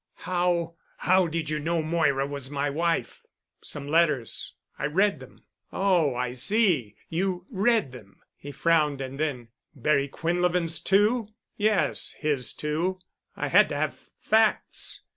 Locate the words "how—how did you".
0.25-1.59